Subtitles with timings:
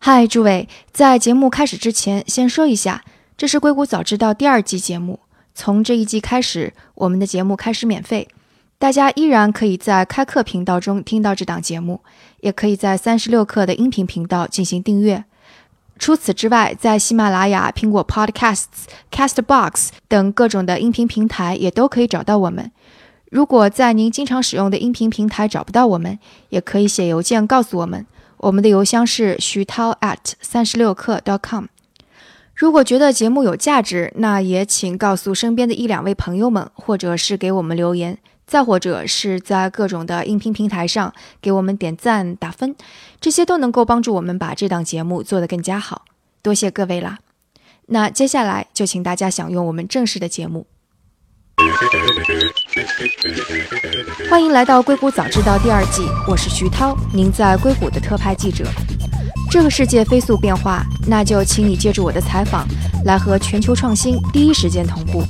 [0.00, 3.02] 嗨，诸位，在节目开始之前，先说一下，
[3.36, 5.18] 这是《硅谷早知道》第二季节目。
[5.56, 8.28] 从这一季开始，我们的节目开始免费，
[8.78, 12.00] 大家依然可以在开课频道中听到这档节目，
[12.40, 15.24] 也可以在三十六课的音频频道进行订阅。
[15.98, 22.70] 除此之外，在喜马拉雅、苹果 Podcasts、Castbox 等各种的音频平台也都可以找到我们。
[23.30, 28.06] 如果在您经常使用的音频平台找不到我们，也可以写邮件告诉我们。
[28.38, 31.66] 我们的邮箱是徐涛 at 三十六课 dot com。
[32.54, 42.74] 如果觉得节目有价值，那也请告诉身边的一两位朋友们，或者是给我们留言，再或者是在各种的音频平台上给我们点赞打分，
[43.20, 46.04] 这些都能够帮助我们把这档节目做得更加好。
[46.42, 47.18] 多谢各位啦！
[47.86, 50.66] 那接下来就请大家享用我们正式的节目。
[54.30, 58.64] 欢迎来到《硅谷早知道》第二季，我是徐涛，您在硅谷的特派记者。
[59.50, 62.66] 这个世界飞速变化，那就请你借助我的采访，
[63.04, 65.22] 来和全球创新第一时间同步。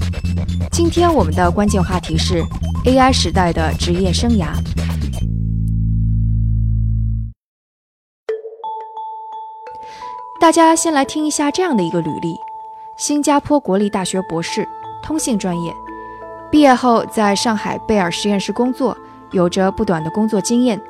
[0.70, 2.42] 今天我们的关键话题是
[2.84, 4.48] AI 时代的职业生涯。
[10.41, 12.34] 大家先来听一下这样的一个履历：
[12.98, 14.69] 新加坡国立大学博士，
[15.03, 15.72] 通信专业。
[16.50, 18.96] 毕业后，在上海贝尔实验室工作，
[19.32, 20.80] 有着不短的工作经验，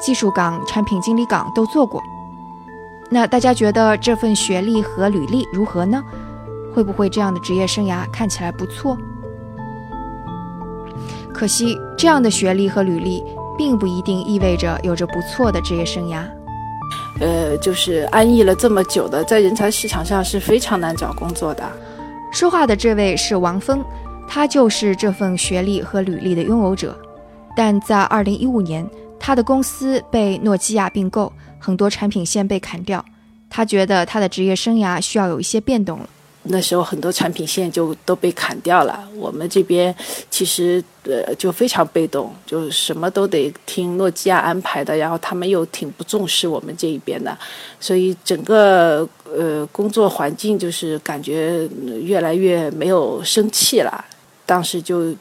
[0.00, 2.00] 技术岗、产品经理岗都做过。
[3.10, 6.02] 那大家觉得这份学历和履历如何呢？
[6.72, 8.96] 会不会这样的职业生涯看起来不错？
[11.34, 13.24] 可惜，这样的学历和履历
[13.58, 16.22] 并不一定意味着有着不错的职业生涯。
[17.20, 21.62] 呃，就是安逸了这么久的，在人才市场上是非常难找工作的。
[22.30, 23.84] 说话的这位是王峰。
[24.34, 26.96] 他就是这份学历和履历的拥有者，
[27.54, 28.88] 但在二零一五年，
[29.20, 33.04] 他的公司被诺基亚并购，很多产品线被砍掉。
[33.50, 36.08] 他觉得他的职业生涯需要有一些变动了。
[36.44, 39.94] 那时候很多产品线就都被砍掉了，我们这边
[40.30, 47.36] 其实呃就非常被动，就什么都得听诺基亚安排的，然后他们又挺不重视我们这一边的，
[47.78, 51.68] 所以整个呃工作环境就是感觉
[52.02, 54.02] 越来越没有生气了。
[54.52, 55.16] 当时就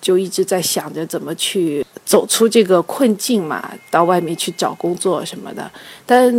[0.00, 5.70] 就一直在想着怎么去走出这个困境嘛，到外面去找工作什么的。
[6.06, 6.32] 但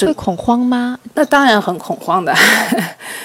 [0.00, 0.98] 会恐慌吗？
[1.14, 2.34] 那当然很恐慌的。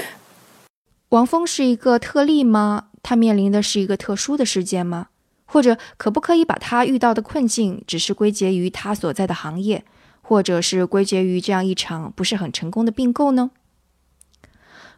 [1.10, 2.90] 王峰是一个特例吗？
[3.02, 5.08] 他面临的是一个特殊的事件吗？
[5.46, 9.84] 或者可不可以把他遇到的困境只是归结于他所在的行业，
[10.22, 13.50] 或者是归结于这样一场不是很成功的并购呢？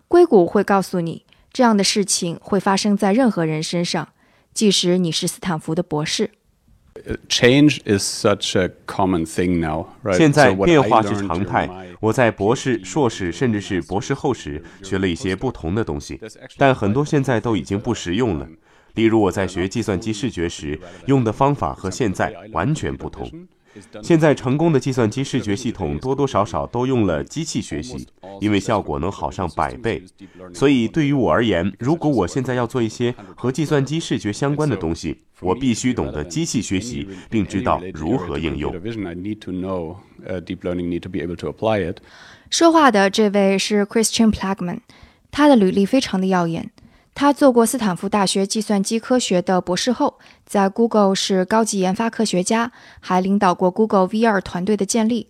[0.10, 1.24] 硅谷会告诉你。
[1.54, 4.08] 这样的事情会发生在任何人身上，
[4.54, 6.32] 即使你是斯坦福的博士。
[7.28, 10.18] Change is such a common thing now, right?
[10.18, 11.70] 现在变化是常态。
[12.00, 16.20] 我在博士、硕士，甚至是博士后时学了一些不同的东西，
[16.58, 18.48] 但很多现在都已经不实用了。
[18.96, 23.30] 例如，我在学计算机视觉时用的方法和现在完全不同。
[24.04, 28.08] 现在成功的计算机视觉系统多多少少都用了机器学习，
[28.40, 30.04] 因为效果能好上百倍。
[30.54, 38.74] 所以对于我而言，如果我现在要做一些和计算机视觉相关的东西，我必须懂得机器学习，并知道如何应用。
[42.50, 44.80] 说话的这位是 Christian Plagman，
[45.32, 46.72] 他的履历非常的耀眼。
[47.14, 55.28] 他做过斯坦福大学计算机科学的博士后，在 Google 是高级研发科学家，还领导过 Google VR 团队的建立。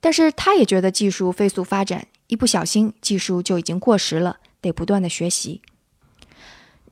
[0.00, 5.62] 但是他也觉得技术飞速发展，一不小心技术就已经过时了，得不断的学习。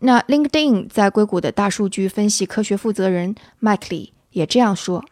[0.01, 5.05] 那 LinkedIn 在硅谷的大数据分析科学负责人 Mike Lee 也这样说。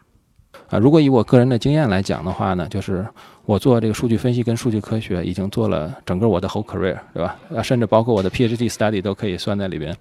[0.69, 3.07] 啊，如果以我个人的经验来讲的话呢，就是
[3.47, 7.37] 我做这个数据分析跟数据科学已经做了整个我的 whole career，对吧？
[7.55, 9.95] 啊，甚至包括我的 PhD study 都可以算在里边。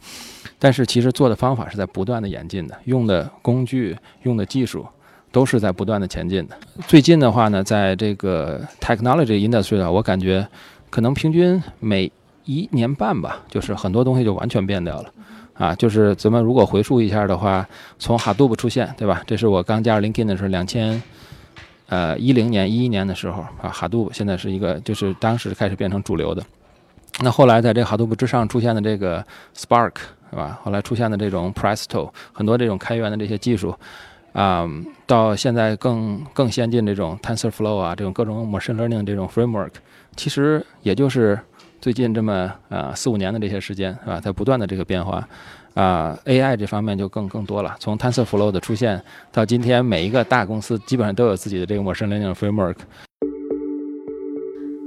[0.59, 4.84] 但是其实做的方法是在不断的演进的，用的工具、用的技术
[5.31, 6.57] 都是在不断的前进的。
[6.89, 10.45] 最近的话呢，在这个 technology industry 啊，我感觉
[10.91, 12.10] 可能平均每
[12.47, 15.13] 一年半吧，就是很多东西就完全变掉了。
[15.54, 17.65] 啊，就是咱们如果回溯一下的话，
[18.01, 19.22] 从 Hadoop 出现，对吧？
[19.25, 21.01] 这是我刚加入 LinkedIn 的时候，两千
[21.88, 26.42] 呃一零年、一一年的时候啊，Hadoop 现在是一个，就是当时开始变成主流的。
[27.21, 29.24] 那后来在这个 Hadoop 之上出现的这个
[29.56, 29.94] Spark，
[30.30, 30.59] 是吧？
[30.62, 33.74] 后来出现的这种 Presto，很多这种开源的这些技术
[34.33, 34.68] 啊，
[35.06, 39.72] 到现在更更先进这种 TensorFlow 啊，这种各种 Machine Learning 这种 Framework，
[40.16, 41.38] 其实也就是。
[41.78, 45.28] 最近这么啊四五年的这些时间是吧，在不断的这个变化，
[45.77, 47.77] 啊 AI 这方面就更更多了。
[47.78, 49.01] 从 TensorFlow 的出现
[49.31, 52.77] 到今天，每一个大公司基本上都有自己的这个 machine learning framework。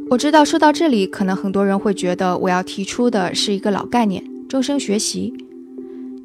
[0.10, 5.32] 我知道说到这里，可能很多人会觉得我要提出的是一个老概念——终身学习。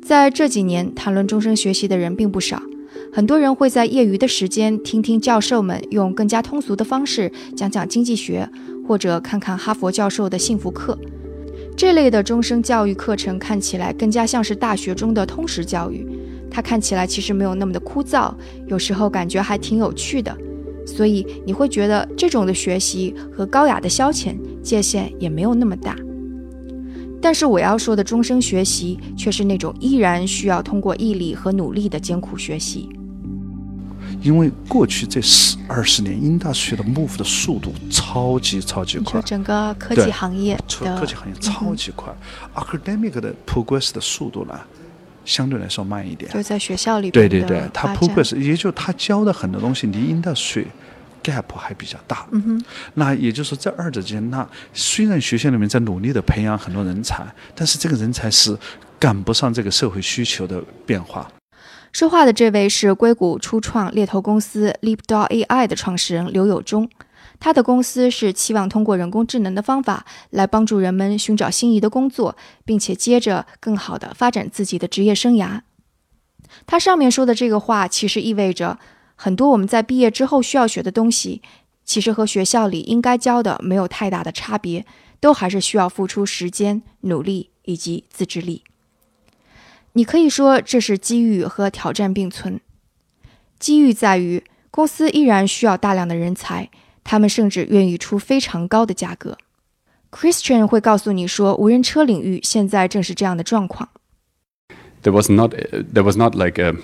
[0.02, 2.62] 在这几年，谈论终身学习的人并不少，
[3.12, 8.48] 很多人会在业余的时间听听教授们用更加通俗的方式讲讲经济学，
[8.88, 10.98] 或者看看哈佛教授的幸福课。
[11.76, 16.06] 这类的终身教育课程看起来更加像是大学中的通识教育，
[16.50, 18.32] 它看起来其实没有那么的枯燥，
[18.68, 20.36] 有时候感觉还挺有趣的。
[20.86, 25.96] 所以你会觉得这种的学习和高雅的消遣界限也没有那么大，
[27.20, 32.88] 但是我要说的终生学习却是那种依然需要通过毅力和努力的艰苦学习。
[34.24, 42.10] 因为过去这十二十年，industry 的 move 的速度超级超级快，整个科技行业的科技行业超级快
[42.54, 44.58] ，academic 的 progress 的速度呢？
[45.26, 47.10] 相对来说慢一点，就在学校里。
[47.10, 50.64] 对对对，他 progress，也就他教的很多东西离 industry
[51.22, 52.26] gap 还比较大。
[52.32, 52.64] 嗯哼。
[52.94, 58.56] 那也就是说，在二者之间，那虽然学校里面在努力的培养很多人才，但是这个人才是
[58.98, 61.30] 赶不上这个社会需求的变化。
[61.94, 66.90] 说话的这位是硅谷初创猎头公司 Leapdog AI 的创始人刘友忠。
[67.38, 75.60] 他的公司是期望通过人工智能的方法来帮助人们寻找心仪的工作，并且接着更好地发展自己的职业生涯。
[76.66, 78.80] 他上面说的这个话，其实意味着
[79.14, 81.42] 很多我们在毕业之后需要学的东西，
[81.84, 84.84] 其实和学校里应该教的没有太大的差别，
[85.20, 88.64] 都还是需要付出时间、努力以及自制力。
[89.94, 92.60] 你可以说这是机遇和挑战并存。
[93.58, 96.70] 机遇在于公司依然需要大量的人才。
[97.06, 99.36] 他们甚至愿意出非常高的价格。
[100.10, 103.90] Christian 会告诉你说，无人车领域现在正是这样的状况。
[105.02, 106.74] There was not, there was not like a.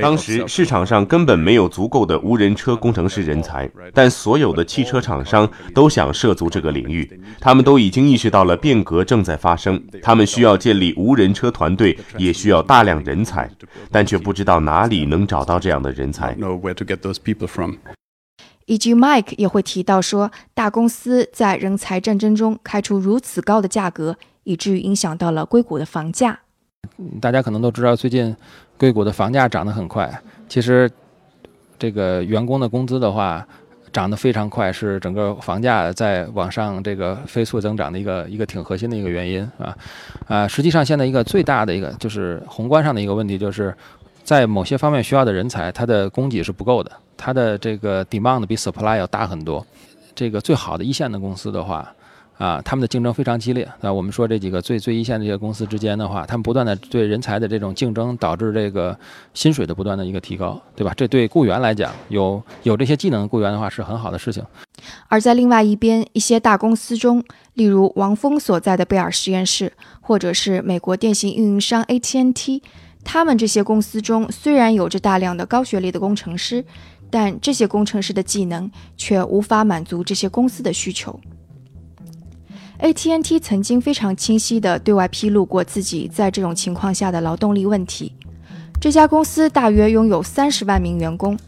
[0.00, 7.20] 当时市场上根本没有足够的无人车工程师人才，但所有的汽车厂商都想涉足这个领域。
[7.40, 13.50] 他们都已经意识到了变革正在发生，他们需要建立无人车团队，也需要大量人才，
[13.90, 16.34] 但却不知道哪里能找到这样的人才。
[16.34, 17.74] Know where to get those people from.
[18.66, 26.40] 以及 Mike 也会提到说，大公司在人才战争中开出如此高的价格，以至于影响到了硅谷的房价。
[27.20, 28.34] 大家可能都知道，最近
[28.78, 30.12] 硅谷的房价涨得很快。
[30.48, 30.90] 其实，
[31.78, 33.46] 这个员工的工资的话，
[33.92, 39.76] 涨得非常快，是整个房价在往上这个飞速增长的一个一个挺核心的一个原因啊
[40.26, 40.48] 啊！
[40.48, 43.74] 实际上，现在一个最大的一个就是宏观上的一个问题就是。
[44.24, 49.62] 在某些方面需要的人才，它的供给是不够的，它的这个 demand 比 supply 要大很多。
[50.14, 51.94] 这个最好的一线的公司的话，
[52.38, 53.68] 啊，他们的竞争非常激烈。
[53.80, 58.98] 啊，我们说这几个最最一线的这些公司之间的话，他们不断的对人才的这种竞争，导致这个
[59.34, 60.92] 薪水的不断的一个提高，对吧？
[60.96, 64.44] 这对雇员来讲，有有这些技能的雇员的话是很好的事情。
[65.08, 67.22] 而在另外一边，一些大公司中，
[67.54, 72.62] 例如王峰所在的贝尔实验室，或者是美国电信运营商 AT&T。
[73.04, 76.64] 他们这些公司中虽然有着大量的高学历的工程师，
[77.10, 81.20] 但这些工程师的技能却无法满足这些公司的需求。
[82.80, 88.12] AT&T 曾经非常清晰地对外披露过自己在这种情况下的劳动力问题。
[88.80, 91.38] 这家公司大约拥有三十万名员工。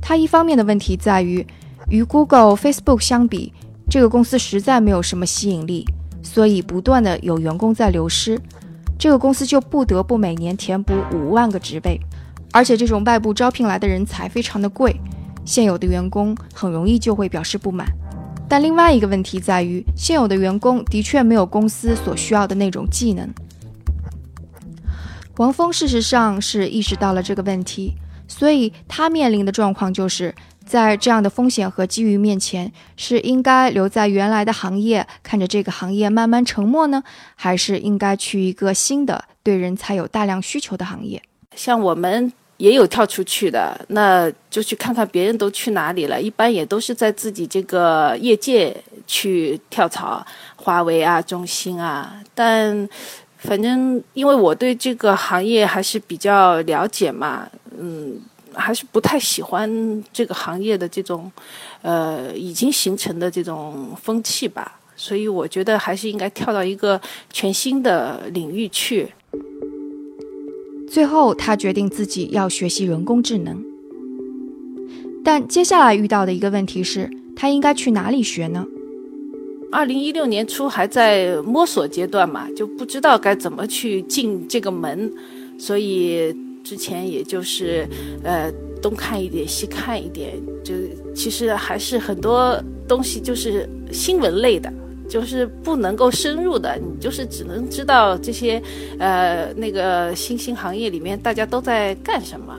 [0.00, 1.44] 它一方面的问题在于，
[1.90, 3.52] 与 Google、Facebook 相比，
[3.90, 5.84] 这个公司实在没有什么吸引力，
[6.22, 8.40] 所以不断的有员工在流失。
[8.96, 12.00] 这个公司就不得不每年填补五万个职位，
[12.52, 14.98] 而且这种外部招聘来的人才非常的贵，
[15.44, 17.86] 现有的员工很容易就会表示不满。
[18.48, 23.28] 但另外一个问题在于，现有的员工的确没有公司所需要的那种技能。
[25.36, 27.94] 王峰事实上是意识到了这个问题，
[28.26, 30.34] 所以他面临的状况就是。
[30.66, 37.04] 在这样的风险和机遇面前，是应该留在原来的行业，看着这个行业慢慢沉没呢，
[37.36, 41.22] 还是应该去一个新的、对人才有大量需求的行业？
[41.54, 46.20] 像我们也有跳出去的，那就去看看别人都去哪里了。
[46.20, 50.24] 一般也都是在自己这个业界去跳槽，
[50.56, 52.20] 华为啊、中兴啊。
[52.34, 52.88] 但
[53.38, 57.48] 反正因为我对这个行业还是比较了解嘛，
[57.78, 58.20] 嗯。
[58.58, 61.30] 还是不太喜欢这个行业的这种，
[61.82, 64.80] 呃，已经形成的这种风气吧。
[64.96, 66.98] 所以我觉得还是应该跳到一个
[67.30, 69.12] 全新的领域去。
[70.88, 73.62] 最后，他决定自己要学习人工智能。
[75.24, 78.66] 但接下来遇到的一个问题是，他应该去哪里学呢？
[79.72, 85.12] 二零一六年初还在摸索阶段嘛，就不知道该怎么去进这个门，
[85.58, 86.34] 所以。
[86.66, 87.86] 之前也就是，
[88.24, 88.52] 呃，
[88.82, 90.74] 东看一点，西看一点，就
[91.14, 94.68] 其实还是很多东西就是新闻类的，
[95.08, 98.62] 就是不能够深入的，你就是只能知道这些，
[98.98, 102.54] 呃，那个新兴行业里面大家都在干什么。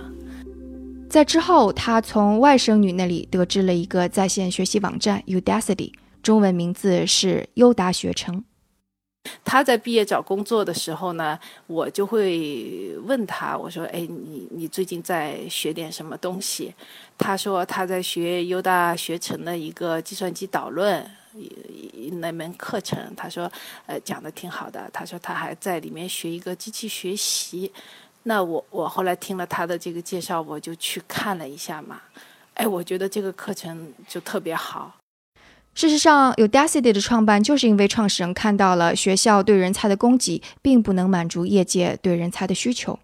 [1.09, 8.43] 在之后，他从外甥女那里得知了一个在线学习网站 Udacity，中文名字是优达学城。
[9.43, 11.37] 他在毕业找工作的时候呢，
[11.67, 16.73] 我就会问他，我说：“哎，你你最近在学点什么东西？”
[17.17, 21.05] 他说他在学优大学城的一个计算机导论
[22.19, 23.51] 那门课程，他说
[23.85, 24.89] 呃讲的挺好的。
[24.91, 27.71] 他说他还在里面学一个机器学习。
[28.23, 32.01] 那我我后来听了他的这个介绍，我就去看了一下嘛。
[32.55, 34.95] 哎，我觉得这个课程就特别好。
[35.73, 42.97] 事实上，Udacity 的创办就是因为创始人看到了学校对人才的供给并不能满足业界对人才的需求。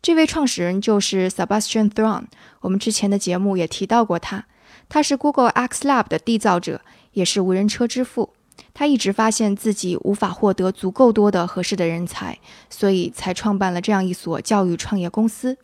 [0.00, 2.24] 这位创始人就是 Sebastian Thrun，
[2.62, 4.46] 我们之前的节目也提到过他。
[4.92, 6.82] 他是 Google X Lab 的缔造者，
[7.12, 8.34] 也是无人车之父。
[8.74, 15.56] 他一直发现自己无法获得足够多的合适的人才，所以才创办了这样一所教育创业公司。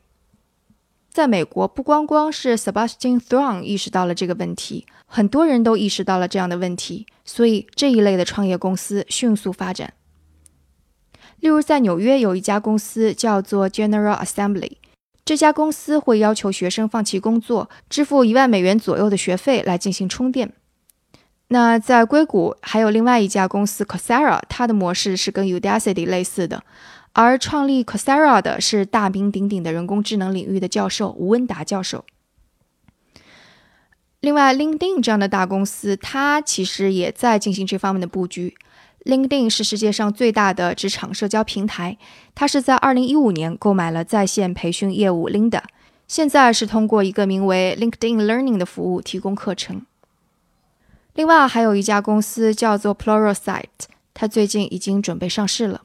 [1.10, 9.92] 在美国，不光光是 Sebastian Thrun 意识到了这个问题，很多人都意识到了这样的问题，所以这一类的创业公司迅速发展。
[11.40, 14.78] 例如，在纽约有一家公司叫做 General Assembly，
[15.28, 20.54] 这家公司会要求学生放弃工作，支付一万美元左右的学费来进行充电。
[21.48, 26.62] 那在硅谷还有另外一家公司 Coursera，它的模式是跟 Udacity 类似的。
[27.12, 32.06] 而创立 Coursera 的是大名鼎鼎的人工智能领域的教授吴文达教授。
[34.20, 38.56] 另外，LinkedIn 这样的大公司，它其实也在进行这方面的布局。
[39.08, 41.96] LinkedIn 是世界上最大的职场社交平台，
[42.34, 45.62] 它是在2015年购买了在线培训业务 Linda，
[46.06, 49.86] 现在是通过一个名为 LinkedIn Learning 的服务提供课程。
[51.14, 53.64] 另外，还有一家公司叫做 Pluralsight，
[54.12, 55.80] 它最近已经准备上市了。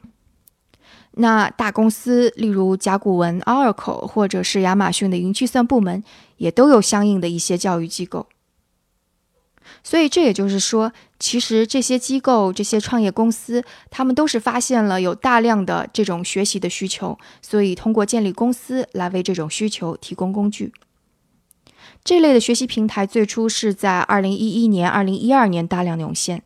[1.12, 6.04] 那大公司，例如甲骨文、Oracle，或者是亚马逊的云计算部门，
[6.36, 8.28] 也都有相应的一些教育机构。
[9.84, 20.72] 所以这也就是说，其实这些机构、这些创业公司，他们都是发现了有大量的这种学习的需求，所以通过建立公司来为这种需求提供工具。
[22.04, 26.44] 这类的学习平台最初是在2011年、2012年大量涌现。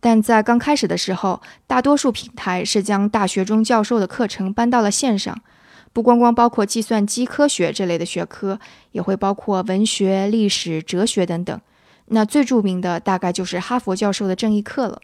[0.00, 5.40] 但在刚开始的时候，大多数平台是将大学中教授的课程搬到了线上，
[5.92, 8.58] 不光光包括计算机科学这类的学科，
[8.92, 11.60] 也会包括文学、历史、哲学等等。
[12.12, 15.00] 那最著名的大概就是哈佛教授的正义课了。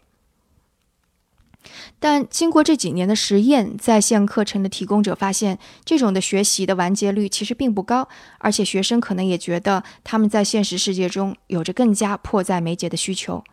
[1.99, 13.43] 但经过这几年的实验，在线课程的提供者发现，这种的学习的完结率其实并不高，而且学生可能也觉得他们在现实世界中有着更加迫在眉睫的需求。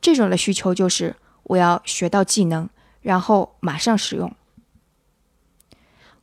[0.00, 2.68] 这种的需求就是我要学到技能，
[3.02, 4.32] 然后马上使用。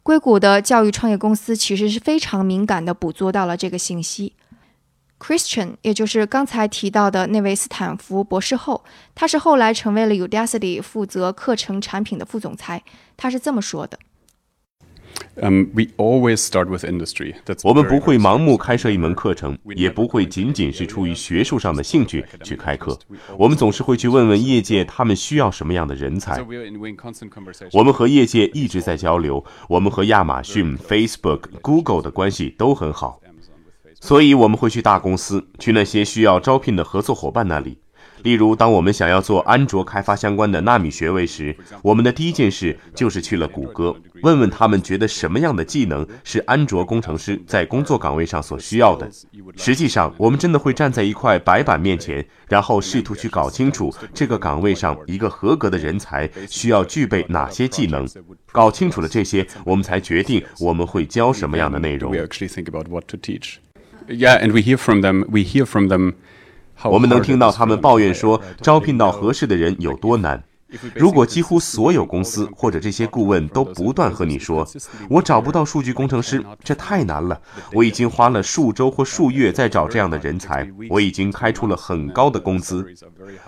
[0.04, 4.34] 硅谷的教育创业公司其实是非常敏感的捕捉到了这个信息。
[5.22, 12.84] Christian，也就是刚才提到的那位斯坦福博士后，他是后来成为了 Udacity 负责课程产品的副总裁。
[13.16, 14.00] 他是这么说的。
[17.64, 22.98] 我们不会盲目开设一门课程，也不会仅仅是出于学术上的兴趣去开课。
[23.38, 26.44] 我们总是会去问问业界，他们需要什么样的人才。
[27.74, 33.20] 我们和业界一直在交流，我们和亚马逊、Facebook、Google 的关系都很好，
[34.02, 37.78] 所以我们会去大公司，去那些需要招聘的合作伙伴那里。
[38.24, 49.10] 例如，当我们想要做安卓开发相关的纳米学位时，我们的第一件事就是去了谷歌，问问他们觉得什么样的技能是安卓工程师在工作岗位上所需要的。
[49.56, 58.08] 实际上，我们真的会站在一块白板面前，然后试图去搞清楚这个岗位上一个合格的人才需要具备哪些技能。
[58.52, 62.14] 搞清楚了这些，我们才决定我们会教什么样的内容。
[64.08, 65.26] Yeah, and we hear from them.
[65.30, 66.14] We hear from them.
[66.84, 70.44] 我们能听到他们抱怨说，招聘到合适的人有多难。
[70.96, 74.66] 如果几乎所有公司或者这些顾问都不断和你说，
[75.10, 77.40] 我找不到数据工程师，这太难了。
[77.74, 82.88] 我已经花了数周或数月在找这样的人才，我已经开出了很高的工资。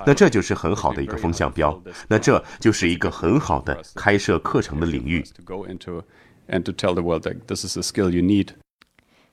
[0.05, 1.81] 那这就是很好的一个风向标。
[2.09, 5.23] 那这就是一个很好的开设课程的领域。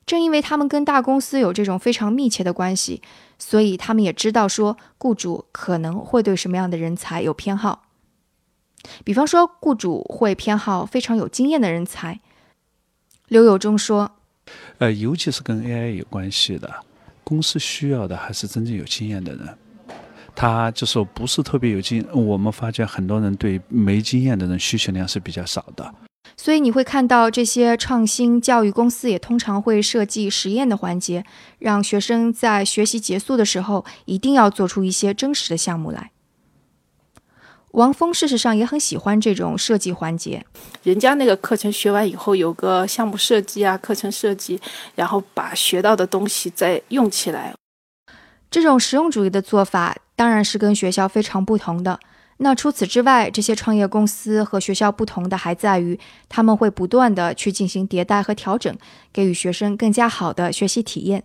[0.06, 3.00] 正因为他们跟大公司有这种非常密切的关系，
[3.38, 7.84] 所以他们也知道说雇主可能会对什么样的人才有偏好。
[9.04, 12.18] 比方说，雇主会偏好非常有经验的人才。
[13.28, 14.10] 刘友忠说
[14.78, 16.68] ：“呃，尤其是跟 AI 有关系的。”
[17.22, 19.56] 公司需要的还是真正有经验的人。
[20.34, 25.94] 他就说不是特别有经，我们发觉很多人对没经验的人需求量是比较少的。
[26.42, 31.22] 所以你会看到这些创新教育公司也通常会设计实验的环节，
[31.58, 36.12] 让学生在学习结束的时候一定要做出一些真实的项目来。
[37.72, 40.46] 王峰事实上也很喜欢这种设计环节，
[40.82, 44.58] 人家那个课程学完以后有个项目设计啊，课程设计，
[44.94, 47.54] 然后把学到的东西再用起来。
[48.50, 52.00] 这种实用主义的做法当然是跟学校非常不同的。
[52.42, 58.74] 那除此之外，这些创业公司和学校不同的还在于，他们会不断的去进行迭代和调整，
[59.12, 61.22] 给予学生更加好的学习体验。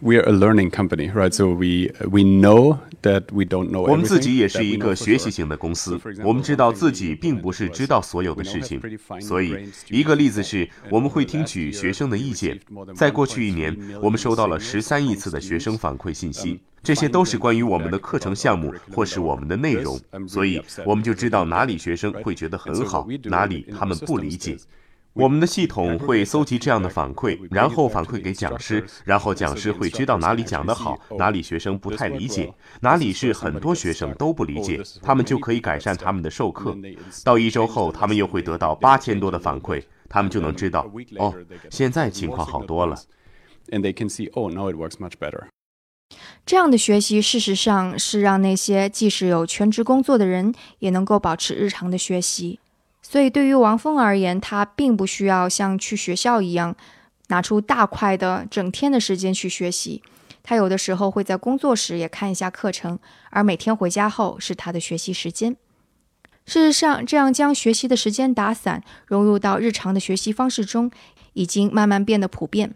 [0.00, 1.32] We are a learning company, right?
[1.32, 3.82] So we we know that we don't know.
[3.82, 8.80] 我们自己也是一个学习型的公司，我们知道自己并不是知道所有的事情。
[9.20, 9.56] 所以，
[9.88, 12.58] 一个例子是，我们会听取学生的意见。
[12.94, 19.98] 在过去一年，我们收到了十三亿次的学生反馈信息，这些都是关于我们的课程项目或是我们的内容。
[20.26, 24.56] 所以，我们就知道哪里学生会觉得很好，哪里他们不理解。
[25.12, 36.76] 我们的系统会搜集这样的反馈，然后反馈给讲师，然后讲师会知道哪里讲得好，哪里学生不太理解，哪里是很多学生都不理解，他们就可以改善他们的授课。
[37.24, 41.34] 到一周后，他们又会得到八千多的反馈，他们就能知道，哦，
[41.70, 42.96] 现在情况好多了。
[46.44, 52.58] 这样的学习，事实上是让那些即使有全职工作的人，也能够保持日常的学习。
[53.02, 56.76] 所以，对于王峰而言，他并不需要像去学校一样
[57.28, 60.02] 拿出大块的整天的时间去学习。
[60.42, 62.98] 他有的时候会在工作时也看一下课程，
[63.30, 65.56] 而每天回家后是他的学习时间。
[66.46, 70.90] 事实上，这样将学习的时间打散，融入到日常的学习方式中，
[71.34, 72.74] 已经慢慢变得普遍。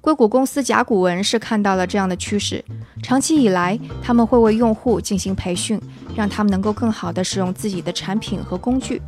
[0.00, 2.64] 硅谷公司甲骨文是看到了这样的趋势，
[3.02, 5.80] 长期以来，他们会为用户进行培训，
[6.14, 9.02] 让他们能够更好地使用自己的产品和工具。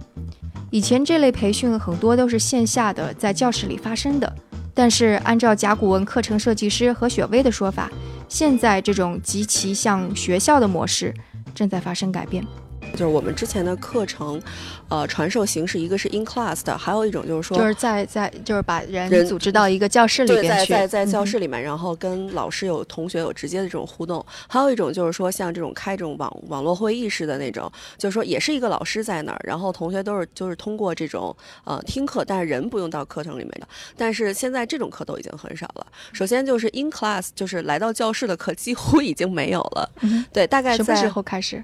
[0.71, 4.33] 以前这类培训很多都是线下的，在教室里发生的。
[4.73, 7.91] 但是按照甲骨文课程设计师何雪薇的说法，
[8.29, 11.15] 现在这种极其像学校的模式
[11.55, 12.45] 正在发生改变。
[12.93, 14.41] 就是我们之前的课程，
[14.89, 24.25] 呃，传授形式一个是 in class 的，还有一种就是说，就是在在就是把人组织到一个教室里边去，在在在教室里面，然后跟老师有同学有直接的这种互动。
[24.49, 33.69] 还有一种就是说，像这种开这种网网络会议式的那种，就是说也是一个老师在那儿，然后同学都是就是通过这种呃听课，但是人不用到课程里面的。
[33.97, 35.87] 但是现在这种课都已经很少了。
[36.13, 39.91] 首先就是 in class，就是来到教室的课几乎已经没有了。
[40.33, 41.63] 对，大概什么时候开始？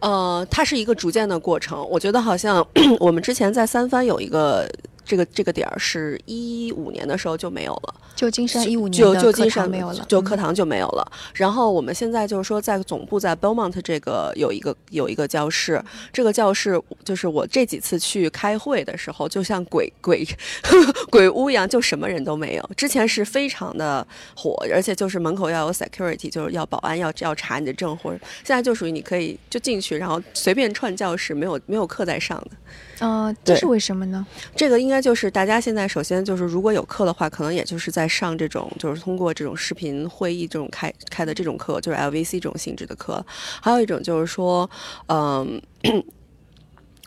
[0.00, 1.86] 呃，它是一个逐渐的过程。
[1.90, 2.66] 我觉得好像
[2.98, 4.66] 我们之前在三番有一个
[5.06, 7.94] 这个这个点儿，是一五年的时候就没有了。
[8.16, 11.12] 旧金山一五年就旧金山没有了，就课堂就没有了。
[11.34, 20.26] 然后我们现在就是说，在总部在 Belmont 这个有一个有一个教室，这个教室就是我这几次去开会的时候，就像鬼鬼
[21.10, 22.70] 鬼屋一样，就什么人都没有。
[22.76, 32.56] 之前是非常的火，而且就是门口要有 security，就是要保安要要查你的证，或者现在就属于你可以就进去，然后随便串教室，没有没有课在上的。
[33.00, 34.26] 嗯，这是为什么呢？
[34.54, 43.24] 这个应该就是大家现在首先就是如果有课的话，可能也就是在上这种就是通过这种视频会议这种开开的这种课，就是 LVC 这种性质的课。
[43.60, 44.68] 还有一种就是说，
[45.08, 45.60] 嗯，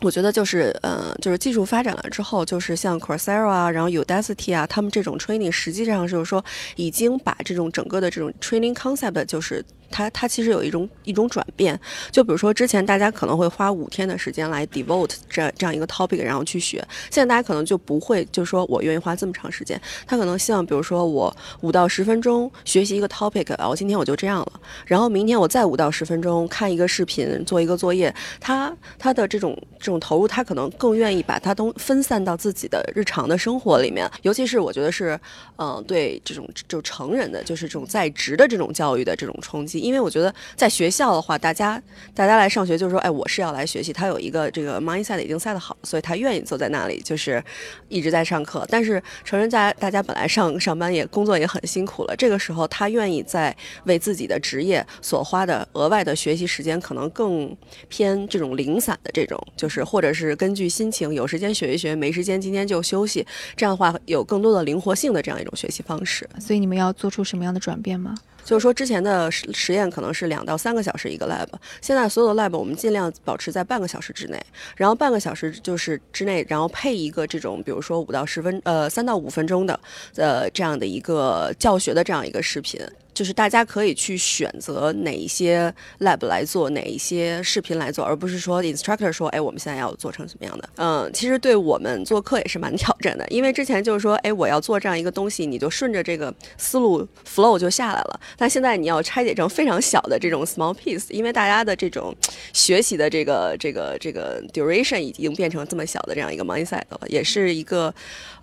[0.01, 6.43] 我觉得就是呃，就是技术发展了之后，就是像 Coursera 啊，然后 Udacity 啊，他们这种 training 实际上就是说
[6.75, 9.63] 已经把这种整个的这种 training concept 就是。
[9.91, 11.79] 它它其实有一种一种转变，
[12.11, 16.77] 就比如说之前大家可能会花五天的时间来 devote 这这样一个 topic，然后去学。
[17.09, 19.81] 现在大家可能就不会，就是说我愿意花这么长时间。
[20.05, 28.13] 他可能希望，比如说我五到十分钟学习一个 topic，啊，我今天我就这样了，然后明天我再五到十分钟看一个视频，做一个作业。
[28.39, 29.57] 他他的这种
[29.89, 34.07] 这种投入，他可能更愿意把它都分散到自己的日常的生活里面。
[34.21, 35.19] 尤其是我觉得是，
[35.57, 39.79] 嗯，对这种就成人的，就是这种在职的这种教育的这种冲击。
[39.79, 41.81] 因为我觉得在学校的话，大家
[42.13, 43.91] 大家来上学就是说，哎，我是要来学习。
[43.91, 47.43] 他有一个这个 mindset 已经 set 好，所以他愿意坐在那里，就是
[47.87, 48.63] 一直在上课。
[48.69, 63.25] 但是成人在大家本来上上班也工作也很辛苦了，这个时候他愿意在为自己的职业所花的额外的学习时间，可能更偏这种零散的这种，就是或者是根据心情，有时间学一学，没时间今天就休息。
[63.55, 66.29] 这样的话有更多的灵活性的这样一种学习方式。
[66.39, 68.15] 所以你们要做出什么样的转变吗？
[68.45, 71.47] 就是说，之前的实实验可能是两到三个小时一个 lab，
[71.81, 74.43] 现在所有的 lab 我们尽量保持在半个小时之内，
[74.75, 79.79] 然后半个小时就是之内，然后配一个这种，比如说五到十分，呃，三到五分钟的，
[80.15, 82.81] 呃，这样的一个教学的这样一个视频。
[83.19, 90.69] 就是大家可以去选择哪一些 lab 来做，哪一些视频来做，而不是说 instructor 说，哎，我们现在要做成什么样的？
[90.77, 98.17] 嗯，其实对我们做课也是蛮 挑战的，因为之前就是说，哎，我要做这样一个东西，你就顺着这个思路 flow 就下来了。
[98.37, 102.15] 但现在你要拆解成非常小的这种 small piece，因为大家的这种
[102.53, 107.93] 学习的这个这个这个 duration 已经变成这么小的这样一个 mindset 了，也是一个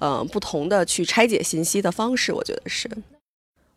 [0.00, 2.90] 呃不同的去拆解信息的方式，我觉得是。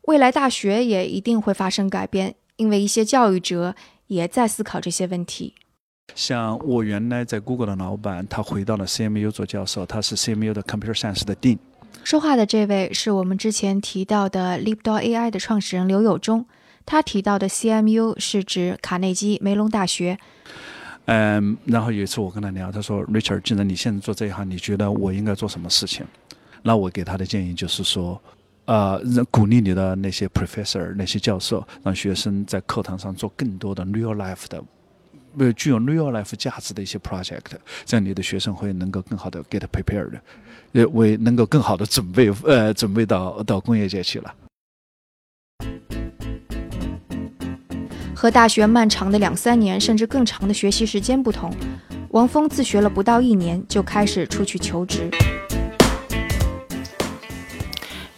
[0.09, 3.75] 未来大学也一定会发生改变，因为一些教育者
[4.07, 5.53] 也在思考这些问题。
[6.15, 11.59] 像我原来在 Google 的老板，他回到了 CMU 做教授，他是 CMU 的 Computer Science 的 Dean。
[12.03, 16.43] 说话的这位是我们之前提到的 Leapdog AI 的创始人刘友忠，
[16.87, 20.17] 他提到的 CMU 是指卡内基梅隆大学。
[21.05, 26.03] 嗯，然后有一次我跟他聊，他说：“Richard，既然你现在做这一行，你觉得我应该做什么事情？”
[26.63, 28.19] 那我给他的建议就是说。
[28.69, 29.01] 呃，
[29.31, 34.63] 鼓励你的那些 professor 那些教授，让学生在课堂上做更多的 real life 的，
[35.39, 37.45] 呃，具有 real life 价值的一些 project，
[37.83, 40.19] 这样你的学生会能够更好的 get prepared，
[40.73, 44.35] 呃，为能够更好的准备，呃，准备到到工业界去了。
[48.15, 51.51] 和大学漫长的两三年甚至更长的学习时间不同，
[52.11, 55.09] 王峰自学了不到一年就开始出去求职。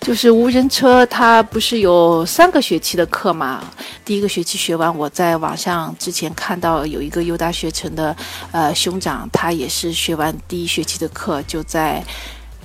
[0.02, 3.64] 就是无人车，它不是有三个学期的课嘛？
[4.04, 8.16] 第一个学期学完，我在网上之前看到有一个优大学城的
[8.52, 12.04] 呃兄长，他也是学完第一学期的课，就在，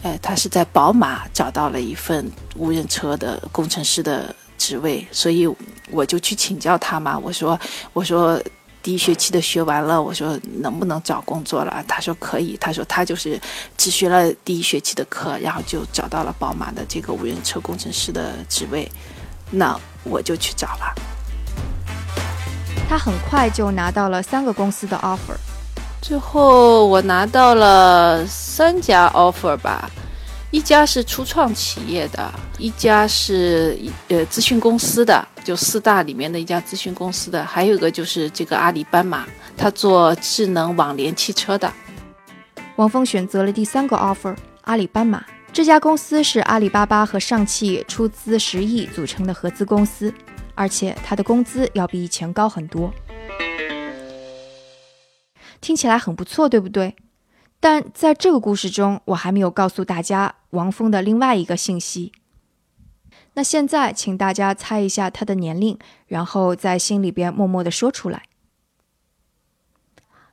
[0.03, 5.46] 呃，他是在宝马找到了一份无人车的工程师的职位，所以
[5.90, 7.59] 我就去请教他嘛，我说，
[7.92, 8.40] 我说。
[8.87, 11.85] 第一学期的学完了，我说能不能找工作了？
[11.88, 12.57] 他说可以。
[12.61, 13.37] 他说他就是
[13.77, 18.88] 只学了第一学期的课，然后就找到了宝马的这个无人车工程师的职位。
[19.51, 20.94] 那我就去找了。
[22.88, 25.35] 他很快就拿到了三个公司的 offer，
[26.01, 29.90] 最后我拿到了三家 offer 吧。
[30.53, 33.79] 一家是初创企业的，一家是
[34.09, 41.71] 呃咨询公司的，就四大里面的一家咨询公司的，还有一个就是这个阿里斑马，他做智能网联汽车的。
[42.77, 50.13] 王峰选择了第三个 offer，阿里斑马这家公司是阿里巴巴和上汽出资十亿组成的合资公司，
[50.55, 52.93] 而且他的工资要比以前高很多，
[55.61, 56.95] 听起来很不错，对不对？
[57.59, 62.12] 但在这个故事中，我还没有告诉大家王峰的另外一个信息。
[63.35, 68.23] 那现在，请大家猜一下他的年龄，然后在心里边默默的说出来。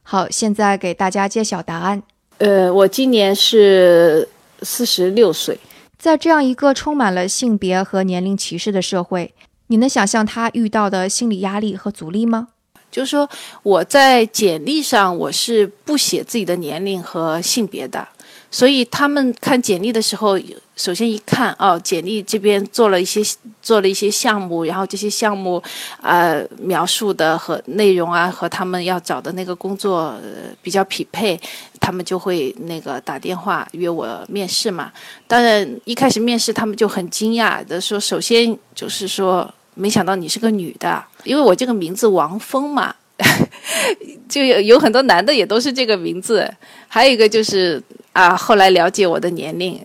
[0.04, 2.04] 好，现在给大家揭晓答案。
[2.38, 4.30] 呃，我今年是
[4.62, 5.60] 四十六岁。
[5.98, 9.34] 在这样一个充满了性别和年龄歧视的社会，
[9.68, 12.50] 你能想象他遇到的心理压力和阻力吗？
[12.94, 13.28] 就是说，
[13.64, 18.08] 我在简历上我是不写自己的年龄和性别的，
[18.52, 20.40] 所以他们看简历的时候，
[20.76, 23.22] 首先一看哦，简历这边做了一些
[23.64, 25.62] 做了一些项目，然后这些项目，
[26.04, 30.16] 呃，描述的和内容啊，和他们要找的那个工作
[30.62, 31.40] 比较匹配，
[31.80, 34.92] 他们就会那个打电话约我面试嘛。
[35.28, 39.52] 当然一开始面试他们就很惊讶的说，首先就是说。
[39.76, 42.96] 没想到你是个女的，因为我这个名字王峰嘛，
[44.28, 46.52] 就有有很多男的也都是这个名字。
[46.88, 47.82] 还有一个就是
[48.12, 49.80] 啊，后来了解我的年龄，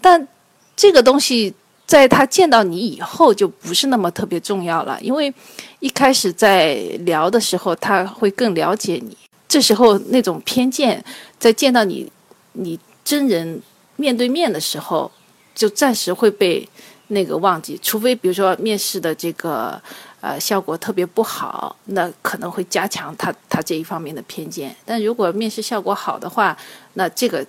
[0.00, 0.26] 但
[0.74, 1.52] 这个东西
[1.86, 5.32] 在他见到你以后就不是那么特别重要了，因为
[5.80, 9.16] 一开始在聊的时候他会更了解你，
[9.48, 11.04] 这时候那种偏见
[11.38, 12.10] 在见到你
[12.52, 13.60] 你真人
[13.96, 15.10] 面对面的时候
[15.54, 16.68] 就暂时会被。
[17.10, 19.80] 那个忘记，除非比如说面试的这个
[20.20, 24.74] 呃效果特别不好，那可能会加强他他这一方面的偏见。
[24.84, 26.56] 但如果面试效果好的话，
[26.94, 27.44] 那这个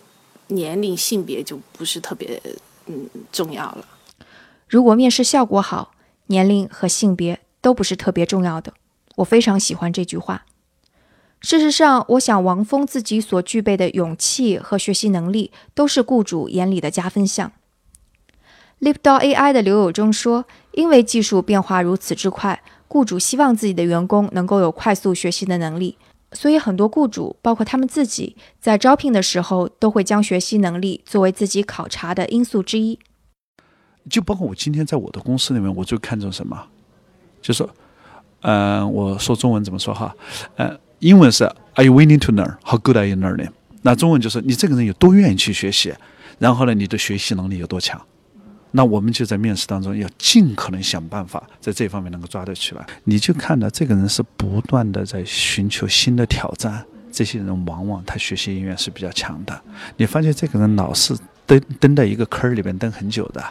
[0.47, 2.41] 年龄性别就不是特别
[2.87, 3.85] 嗯重要了。
[4.67, 5.93] 如果面试效果好，
[6.27, 8.73] 年龄和性别都不是特别重要的。
[9.17, 10.45] 我非常喜欢这句话。
[11.41, 17.51] 事实上，我想王峰自己所具备的勇气和学习能力，都是雇主眼里的加分项。
[18.81, 25.99] Leapdog AI 的刘友忠说：“因为技术变化如此之快，雇主希望自己的员工能够有快速学习的能力，
[26.31, 32.97] 所以很多雇主，包括他们自己，在招聘的时候都会将学习能力作为自己考察的因素之一。
[34.09, 36.59] 就包括我今天在我的公司里面，我最看重什么？
[37.39, 37.69] 就说，
[38.41, 40.15] 嗯，我说中文怎么说哈？
[40.55, 41.43] 呃，英文是
[41.75, 42.55] Are you willing to learn?
[42.63, 43.51] How good are you learning?
[43.83, 45.93] 那中文就是你这个人有多愿意去学习，
[46.39, 48.01] 然后呢，你的学习能力有多强。”
[48.71, 52.85] 那我们就在面试当中要尽可能想办法在这方面能够抓得起来。
[53.03, 59.61] 你就看到这个人是不断的在寻求新的挑战，这些人往往他学习意愿是比较强的。
[59.97, 63.43] 你发现这个人老是蹲蹲在一个坑儿里边蹲很久的，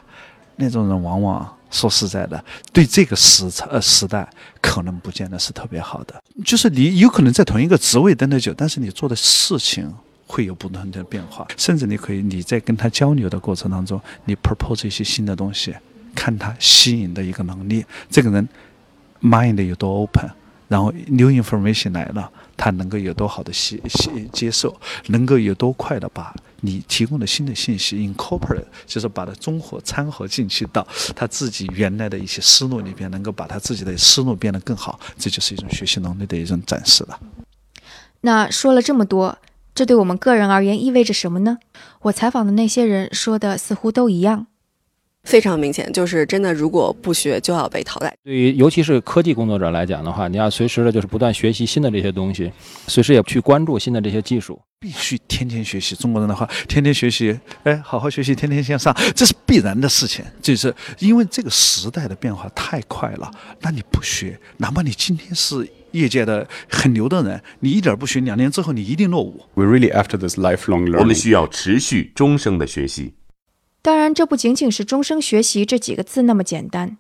[0.57, 4.29] 那种人往往说实在的，对这个时呃时代
[4.63, 6.23] 可能不见得是特别好的。
[6.45, 9.93] 就是你有可能在同一个职位蹲得久，但是你做的事情。
[10.31, 15.75] 会有不同的变化，甚至你可以你在跟他交流的过程当中，你 propose 一些新的东西，
[16.15, 18.49] 看他吸引的一个能力，这个人
[19.21, 20.31] mind 有多 open，
[20.69, 37.19] 然后 new information 来了，他能够有多好的吸吸接受，能够有多快的把你提供的新的信息 incorporate，就是把它综合掺合进去到他自己原来的一些思路里边，能够把他自己的思路变得更好，这就是一种学习能力的一种展示了。
[38.21, 39.37] 那说了这么多。
[39.75, 41.59] 这对我们个人而言意味着什么呢？
[42.03, 44.47] 我采访的那些人说的似乎都一样，
[45.25, 48.13] 非常明显，就是真的，如果不学就要被淘汰。
[48.25, 52.51] 对于尤其是科技工作者来讲的话，你要随时的就是不断学习新的这些东西，
[52.87, 55.95] 随时也去关注新的这些技术，必须天天学习。
[55.95, 60.25] 中国人的话，天天学习，哎，好好学习，天天向上，这是必然的事情。
[60.41, 63.31] 就是因为这个时代的变化太快了，
[63.61, 65.69] 那你不学，哪怕你今天是。
[65.93, 69.41] 业界的很牛的人，你一点不学，两年之后你一定落伍。
[69.55, 71.01] We really after this lifelong learning。
[71.01, 73.15] 我们需要持续终生的学习。
[73.83, 76.99] 当然，这不仅仅是终生学习这几个字那么简单。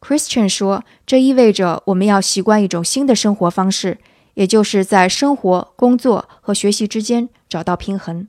[0.00, 3.98] Christian 说，这意味着我们要习惯一种新的生活方式，
[4.34, 8.26] 也就是在生活、工作和学习之间找到平衡。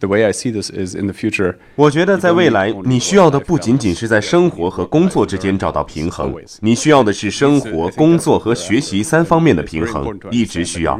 [0.00, 1.56] The way I see this is in the future.
[1.76, 10.98] 我觉得在未来，你需要的不仅仅是在生活和工作之间找到平衡，你需要的是生活、工作和学习三方面的平衡，一直需要。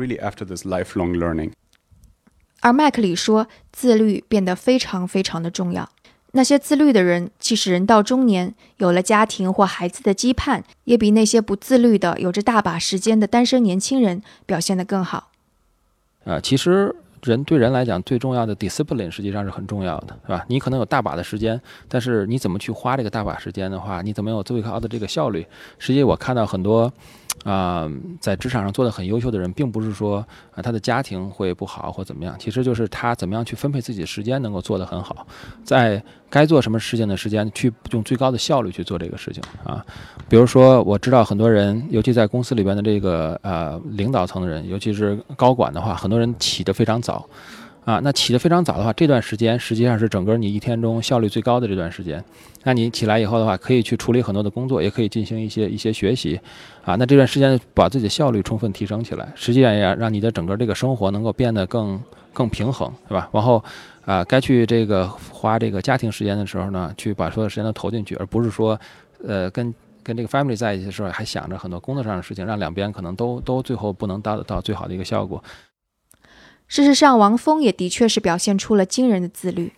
[2.60, 5.90] 而麦克里说，自律变得非常非常的重要。
[6.34, 15.30] 那些自律的人，即使人到中年，有了家庭或孩子的羁绊，也比那些不自律的、有着大把时间的单身年轻人表现得更好。
[16.24, 16.94] 啊，其实。
[17.24, 20.44] 人对人来讲，最重要的 discipline 实际上是很重要的，是吧？
[20.46, 25.46] 你可能有大把的时间，但是你怎么去花这个大把时间的话，你怎么有最高的这个效率？
[25.78, 26.92] 实际我看到很多。
[27.42, 35.26] 啊，在职场上做的很优秀的人，并不是说啊他的家庭会不好或怎么样，其实就是他怎么样去分配自己的时间，能够做得很好，
[35.64, 39.84] 在该做什么事情的时间，去用最高的效率去做这个事情啊。
[40.28, 47.28] 比如说，我知道很多人，尤其在公司里边的这个呃领导层的人，尤其是高管的话，很多人起得非常早。
[47.84, 52.22] 啊，那起得非常早的话，这段时间实际上是整个你一天中效率最高的这段时间。
[52.62, 56.40] 那你起来以后的话，可以去处理很多的工作，也可以进行一些一些学习。
[56.82, 62.00] 啊，那这段时间把自己的效率充分提升起来，实际上也让你的整个这个生活能够变得更
[62.32, 63.28] 更平衡，是吧？
[63.32, 63.62] 然后，
[64.06, 68.80] 啊，该去这个花这个家庭时间的时候呢，去把所有时间都投进去，而不是说，
[69.26, 75.42] 呃，跟跟这个 family 在一起的时候还想着很多工作上的事情，让两边可能都都最后不能达到最好的一个效果。
[76.74, 79.72] 事实上，王峰也的确是表现出了惊人的自律。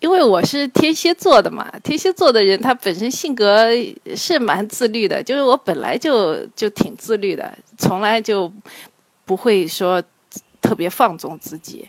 [0.00, 3.68] 因为我是天蝎座的嘛，天蝎座的人他本身性格
[4.16, 8.52] 是蛮自律的，就是我本来就就挺自律的，从来就
[9.24, 10.02] 不会说
[10.60, 11.88] 特别放纵自己。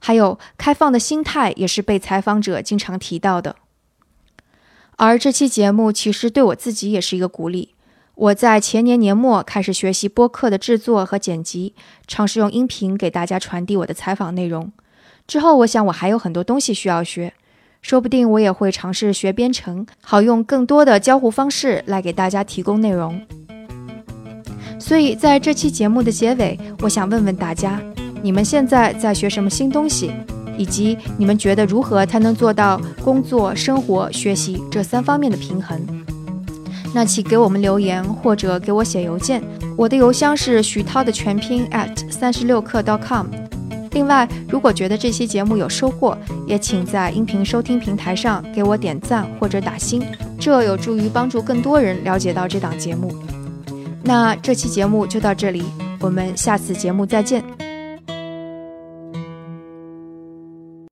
[0.00, 3.54] 还有开放的心态也是被采访者经常提到的。
[4.96, 7.68] 而这期节目其实对我自己也是一个鼓励。
[8.18, 11.72] 我在前年年末开始学习播客的制作和剪辑，
[12.08, 14.72] 尝试用音频给大家传递我的采访内容。
[15.28, 17.32] 之后，我想我还有很多东西需要学，
[17.80, 23.24] 说不定我也会尝试学编程，好用更多的交互方式来给大家提供内容。
[24.80, 27.80] 所以，在这期节目的结尾，我想问问大家：
[28.20, 30.10] 你们现在在学什么新东西？
[30.56, 35.80] 以及你们觉得如何才能做到工作、生活、学习这三方面的平衡？
[36.94, 39.42] 那请给我们留言或者给我写邮件，
[39.76, 43.26] 我的邮箱是徐涛的全拼 at 三十六课 .com。
[43.92, 50.02] 另外，如果觉得这期节目有收获，也请在音频收听平台上给我点赞或者打星，
[50.38, 53.12] 这有助于帮助更多人了解到这档节目。
[54.02, 55.64] 那这期节目就到这里，
[56.00, 57.67] 我们下次节目再见。